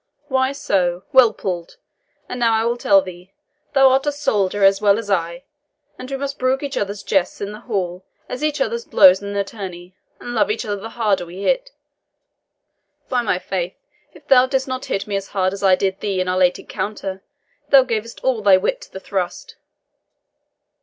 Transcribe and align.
Why, 0.29 0.51
so 0.51 1.03
well 1.13 1.31
pulled! 1.31 1.77
and 2.27 2.39
now 2.39 2.55
I 2.55 2.65
will 2.65 2.75
tell 2.75 3.03
thee, 3.03 3.33
thou 3.73 3.89
art 3.89 4.07
a 4.07 4.11
soldier 4.11 4.63
as 4.63 4.81
well 4.81 4.97
as 4.97 5.11
I, 5.11 5.43
and 5.99 6.09
we 6.09 6.17
must 6.17 6.39
brook 6.39 6.63
each 6.63 6.75
other's 6.75 7.03
jests 7.03 7.39
in 7.39 7.51
the 7.51 7.59
hall 7.59 8.03
as 8.27 8.43
each 8.43 8.59
other's 8.59 8.83
blows 8.83 9.21
in 9.21 9.33
the 9.33 9.43
tourney, 9.43 9.93
and 10.19 10.33
love 10.33 10.49
each 10.49 10.65
other 10.65 10.77
the 10.81 10.89
harder 10.89 11.23
we 11.23 11.43
hit. 11.43 11.69
By 13.09 13.21
my 13.21 13.37
faith, 13.37 13.75
if 14.11 14.27
thou 14.27 14.47
didst 14.47 14.67
not 14.67 14.85
hit 14.85 15.05
me 15.05 15.15
as 15.15 15.27
hard 15.37 15.53
as 15.53 15.61
I 15.61 15.75
did 15.75 15.99
thee 15.99 16.19
in 16.19 16.27
our 16.27 16.39
late 16.39 16.57
encounter! 16.57 17.21
thou 17.69 17.83
gavest 17.83 18.23
all 18.23 18.41
thy 18.41 18.57
wit 18.57 18.81
to 18.81 18.91
the 18.91 18.99
thrust. 18.99 19.55